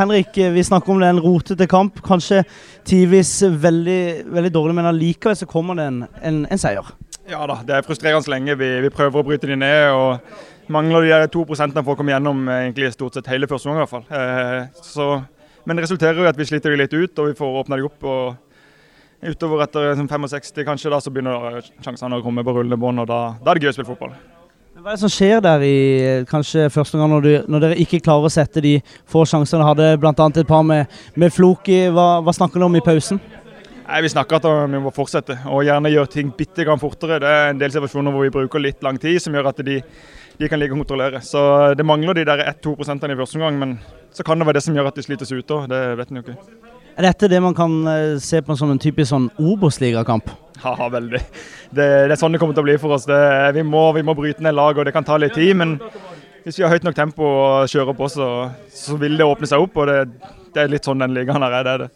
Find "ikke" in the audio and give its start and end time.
27.82-27.98, 46.24-46.38